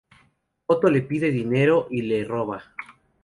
Otto 0.65 0.89
le 0.89 1.03
pide 1.03 1.29
dinero 1.29 1.85
y 1.91 2.01
le 2.01 2.23
roba. 2.25 2.63